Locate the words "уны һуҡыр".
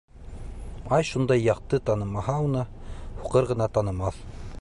2.47-3.51